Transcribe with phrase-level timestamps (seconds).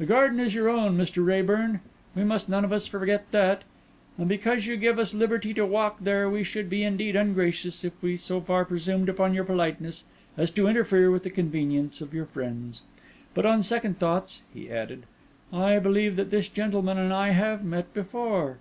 [0.00, 1.24] The garden is your own, Mr.
[1.24, 1.78] Raeburn;
[2.16, 3.62] we must none of us forget that;
[4.18, 7.92] and because you give us liberty to walk there we should be indeed ungracious if
[8.02, 10.02] we so far presumed upon your politeness
[10.36, 12.82] as to interfere with the convenience of your friends.
[13.32, 15.04] But, on second thoughts," he added,
[15.52, 18.58] "I believe that this gentleman and I have met before.